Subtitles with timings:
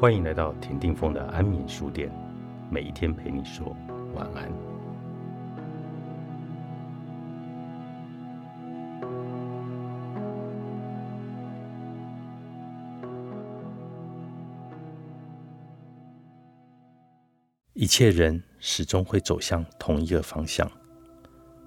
[0.00, 2.10] 欢迎来到田定峰的安眠书店，
[2.70, 3.76] 每一天陪你说
[4.14, 4.50] 晚安。
[17.74, 20.66] 一切人始终会走向同一个方向。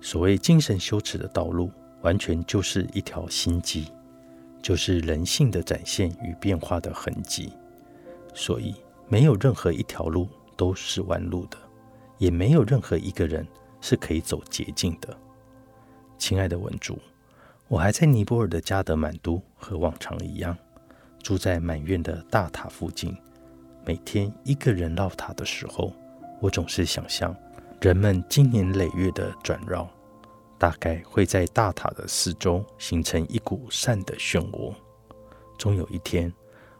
[0.00, 1.70] 所谓精神羞耻的道路，
[2.02, 3.92] 完全就是一条心机，
[4.60, 7.52] 就是人性的展现与变化的痕迹。
[8.36, 8.74] 所以，
[9.08, 11.56] 没有任何一条路都是弯路的，
[12.18, 13.48] 也没有任何一个人
[13.80, 15.16] 是可以走捷径的。
[16.18, 16.98] 亲爱的文竹，
[17.66, 20.54] 我还在尼泊尔的加德满都，和往常一样，
[21.22, 23.16] 住在满院的大塔附近。
[23.86, 25.90] 每天一个人绕塔的时候，
[26.38, 27.34] 我总是想象
[27.80, 29.88] 人们经年累月的转绕，
[30.58, 34.74] 大概会在大塔的四周形成一股善的漩涡。
[35.56, 36.30] 终有一天。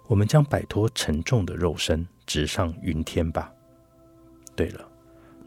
[0.09, 3.53] 我们将摆脱沉重的肉身，直上云天吧。
[4.55, 4.89] 对了，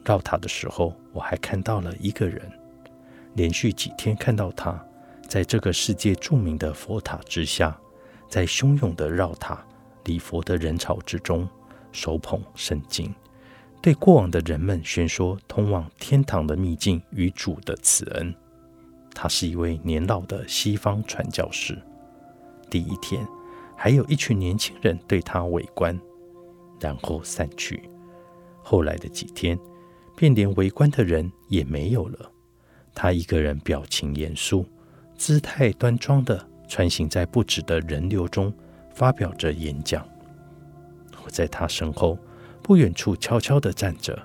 [0.04, 2.52] 绕塔的时候，我还看到了一个人，
[3.36, 4.86] 连续几天看到他，
[5.28, 7.80] 在这个世界著名的佛塔之下，
[8.28, 9.66] 在汹涌的绕塔
[10.04, 11.48] 礼佛的人潮之中，
[11.94, 13.14] 手捧圣经，
[13.82, 18.36] 对过往的人们宣说通往天堂的秘境与主的慈恩。
[19.16, 21.82] 他是一位年老的西方传教士。
[22.70, 23.26] 第一天。
[23.82, 25.98] 还有一群年轻人对他围观，
[26.82, 27.90] 然后散去。
[28.62, 29.58] 后来的几天，
[30.18, 32.30] 便连围观的人也没有了。
[32.94, 34.66] 他一个人表情严肃、
[35.16, 38.54] 姿态端庄的穿行在不止的人流中，
[38.94, 40.06] 发表着演讲。
[41.24, 42.20] 我在他身后
[42.62, 44.22] 不远处悄悄地站着，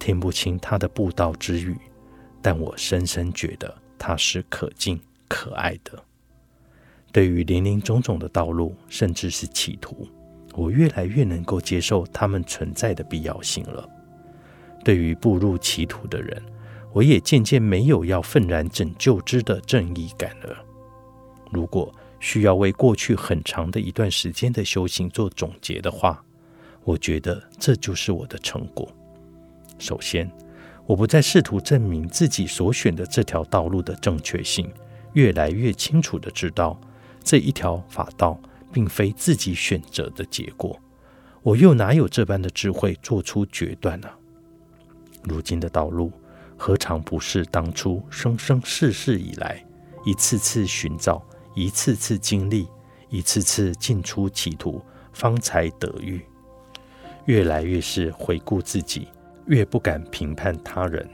[0.00, 1.78] 听不清他的布道之语，
[2.42, 6.02] 但我深深觉得他是可敬、可爱的。
[7.10, 10.06] 对于林林种种的道路，甚至是企图，
[10.54, 13.88] 我越来越能够接受他们存在的必要性了。
[14.84, 16.42] 对于步入歧途的人，
[16.92, 20.56] 我也渐渐没有要愤然拯救之的正义感了。
[21.50, 26.22] 如果需要为过去很长的一段时间的修行做总结的话，
[26.84, 28.88] 我觉得这就是我的成果。
[29.78, 30.30] 首先，
[30.86, 34.70] 我不再试图证明自己所选的这条道路的正确性，
[35.14, 36.78] 越来越清楚的知道。
[37.28, 38.40] 这一条法道
[38.72, 40.80] 并非自己选择的结果，
[41.42, 44.08] 我又哪有这般的智慧做出决断呢？
[45.24, 46.10] 如今的道路
[46.56, 49.62] 何尝不是当初生生世世以来
[50.06, 51.22] 一次次寻找、
[51.54, 52.66] 一次次经历、
[53.10, 54.80] 一次次进出歧途
[55.12, 56.24] 方才得遇？
[57.26, 59.06] 越来越是回顾自己，
[59.44, 61.06] 越不敢评判他人；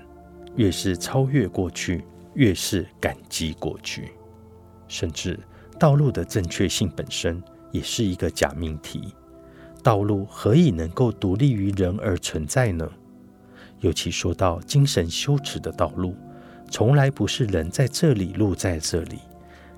[0.55, 2.05] 越是超越过去，
[2.35, 4.13] 越是感激过去，
[4.87, 5.37] 甚至。
[5.79, 9.15] 道路的正确性本身也是一个假命题。
[9.83, 12.89] 道路何以能够独立于人而存在呢？
[13.81, 16.17] 尤其说到精神羞耻的道路，
[16.71, 19.19] 从来不是人在这里，路在这里，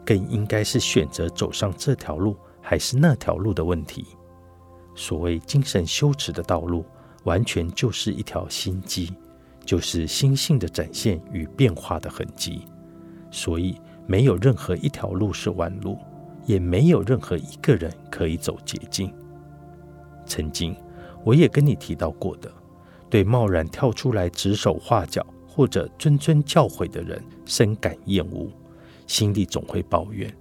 [0.05, 4.07] 更应该是选择走上这条路还是那条路的问题。
[4.95, 6.85] 所谓精神羞耻的道路，
[7.25, 9.13] 完全就是一条心机，
[9.65, 12.63] 就是心性的展现与变化的痕迹。
[13.31, 13.77] 所以。
[14.07, 15.99] 没有任何一条路是弯路，
[16.45, 19.13] 也没有任何一个人可以走捷径。
[20.25, 20.75] 曾经
[21.25, 22.51] 我也跟你提到过的，
[23.11, 28.49] 对贸然跳出来指手画脚或者谆谆教诲的人深感厌恶，
[29.07, 30.33] 心里总会抱怨：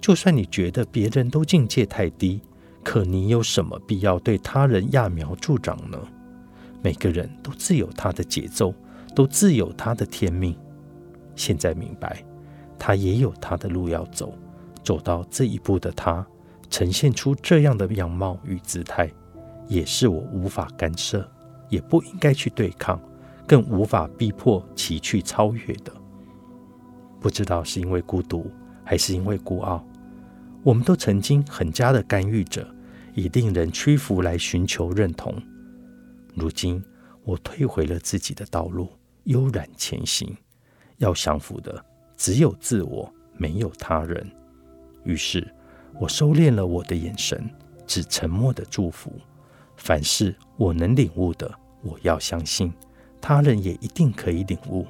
[0.00, 2.40] 就算你觉得别人都境界太低，
[2.84, 5.98] 可你有什么必要对他人揠苗助长呢？
[6.82, 8.74] 每个人都自有他的节奏，
[9.14, 10.56] 都自有他的天命。
[11.34, 12.24] 现在明白。
[12.78, 14.36] 他也有他的路要走，
[14.82, 16.26] 走到这一步的他，
[16.70, 19.10] 呈现出这样的样貌与姿态，
[19.68, 21.28] 也是我无法干涉，
[21.68, 23.00] 也不应该去对抗，
[23.46, 25.92] 更无法逼迫其去超越的。
[27.20, 28.50] 不知道是因为孤独，
[28.84, 29.84] 还是因为孤傲，
[30.62, 32.66] 我们都曾经很加的干预着，
[33.14, 35.34] 以令人屈服来寻求认同。
[36.34, 36.82] 如今
[37.24, 38.90] 我退回了自己的道路，
[39.24, 40.36] 悠然前行，
[40.98, 41.84] 要降服的。
[42.16, 44.26] 只有自我，没有他人。
[45.04, 45.46] 于是，
[46.00, 47.48] 我收敛了我的眼神，
[47.86, 49.12] 只沉默的祝福。
[49.76, 51.52] 凡事我能领悟的，
[51.82, 52.72] 我要相信，
[53.20, 54.86] 他人也一定可以领悟。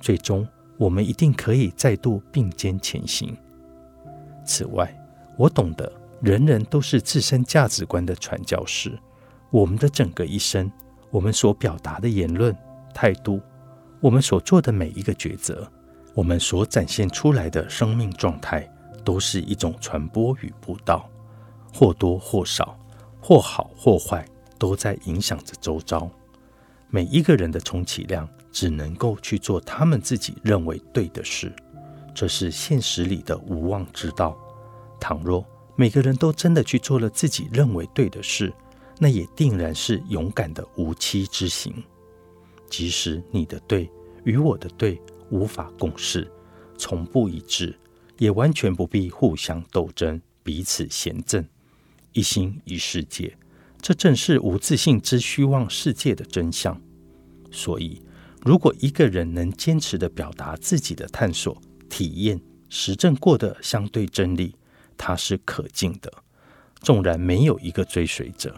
[0.00, 0.46] 最终，
[0.78, 3.36] 我们一定可以再度并肩前行。
[4.44, 4.92] 此外，
[5.36, 8.98] 我懂得，人人都是自身价值观的传教士。
[9.50, 10.70] 我们的整个一生，
[11.10, 12.56] 我们所表达的言论、
[12.94, 13.40] 态度，
[14.00, 15.70] 我们所做的每一个抉择。
[16.14, 18.68] 我们所展现出来的生命状态，
[19.04, 21.08] 都是一种传播与布道，
[21.72, 22.78] 或多或少，
[23.20, 24.26] 或好或坏，
[24.58, 26.10] 都在影响着周遭。
[26.90, 31.50] 每一个人的充其量只能够去做他们自己认为对的事，
[32.14, 34.36] 这是现实里的无妄之道。
[35.00, 35.44] 倘若
[35.74, 38.52] 每个人都真的去做了自己认为对的事，
[38.98, 41.72] 那也定然是勇敢的无期之行。
[42.68, 43.90] 即使你的对
[44.24, 45.00] 与我的对
[45.32, 46.30] 无法共事，
[46.76, 47.74] 从不一致，
[48.18, 51.42] 也完全不必互相斗争，彼此嫌憎，
[52.12, 53.34] 一心一世界。
[53.80, 56.78] 这正是无自信之虚妄世界的真相。
[57.50, 58.02] 所以，
[58.44, 62.38] 如果一个人能坚持的表达自己的探索、体验、
[62.68, 64.54] 实证过的相对真理，
[64.98, 66.12] 它是可敬的。
[66.80, 68.54] 纵然没有一个追随者，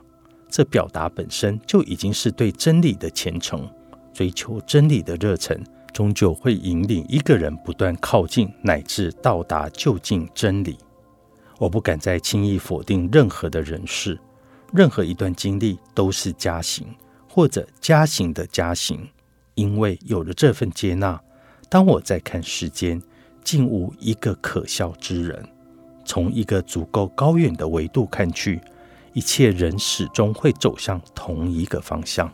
[0.51, 3.71] 这表达本身就已经是对真理的虔诚。
[4.13, 5.61] 追求真理的热忱，
[5.95, 10.77] 终究会引领一个人不断靠近，乃至到达就近真理。
[11.57, 14.19] 我不敢再轻易否定任何的人事，
[14.73, 16.85] 任何一段经历都是加刑，
[17.29, 19.09] 或者加刑的加刑。
[19.55, 21.19] 因为有了这份接纳，
[21.69, 23.01] 当我在看世间，
[23.45, 25.49] 竟无一个可笑之人。
[26.05, 28.61] 从一个足够高远的维度看去，
[29.13, 32.29] 一切人始终会走向同一个方向。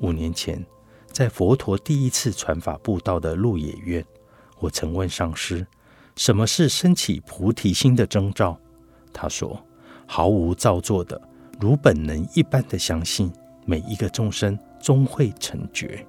[0.00, 0.66] 五年前，
[1.12, 4.04] 在佛陀第一次传法布道的鹿野苑，
[4.58, 5.66] 我曾问上师
[6.16, 8.58] ：“什么是升起菩提心的征兆？”
[9.12, 9.60] 他说
[10.06, 11.20] ：“毫无造作的，
[11.60, 13.32] 如本能一般的相信，
[13.66, 16.06] 每一个众生终会成觉。”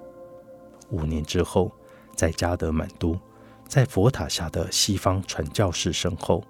[0.90, 1.72] 五年之后，
[2.14, 3.18] 在加德满都。
[3.66, 6.44] 在佛塔下的西方传教士身后，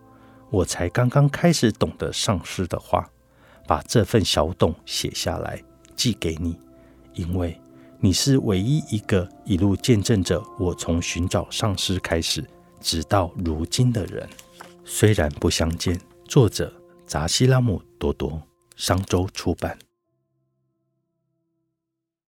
[0.50, 3.08] 我才刚刚开始懂得上师的话，
[3.66, 5.62] 把这份小懂写下来
[5.94, 6.58] 寄给你，
[7.14, 7.56] 因为
[8.04, 12.44] 你是唯一一个一路见证着我从寻找上师开始，
[12.81, 14.28] 直到如今的人。
[14.84, 16.75] 虽然不相见，作者
[17.06, 18.43] 扎西拉姆多多，
[18.75, 19.78] 商周出版。